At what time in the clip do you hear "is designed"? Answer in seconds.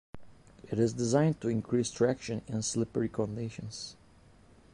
0.79-1.39